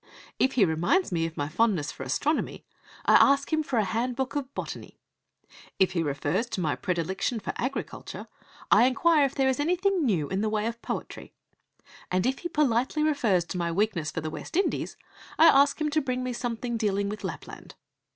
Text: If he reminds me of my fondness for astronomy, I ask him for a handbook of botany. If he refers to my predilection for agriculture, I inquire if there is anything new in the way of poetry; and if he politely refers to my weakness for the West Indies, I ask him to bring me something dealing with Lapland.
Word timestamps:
If 0.39 0.53
he 0.53 0.65
reminds 0.65 1.11
me 1.11 1.27
of 1.27 1.37
my 1.37 1.47
fondness 1.47 1.91
for 1.91 2.01
astronomy, 2.01 2.65
I 3.05 3.13
ask 3.17 3.53
him 3.53 3.61
for 3.61 3.77
a 3.77 3.83
handbook 3.83 4.35
of 4.35 4.51
botany. 4.55 4.99
If 5.77 5.91
he 5.91 6.01
refers 6.01 6.47
to 6.47 6.59
my 6.59 6.75
predilection 6.75 7.39
for 7.39 7.53
agriculture, 7.57 8.25
I 8.71 8.85
inquire 8.85 9.25
if 9.25 9.35
there 9.35 9.47
is 9.47 9.59
anything 9.59 10.03
new 10.03 10.27
in 10.27 10.41
the 10.41 10.49
way 10.49 10.65
of 10.65 10.81
poetry; 10.81 11.33
and 12.09 12.25
if 12.25 12.39
he 12.39 12.49
politely 12.49 13.03
refers 13.03 13.45
to 13.45 13.59
my 13.59 13.71
weakness 13.71 14.09
for 14.09 14.21
the 14.21 14.31
West 14.31 14.57
Indies, 14.57 14.97
I 15.37 15.45
ask 15.45 15.79
him 15.79 15.91
to 15.91 16.01
bring 16.01 16.23
me 16.23 16.33
something 16.33 16.77
dealing 16.77 17.07
with 17.07 17.23
Lapland. 17.23 17.75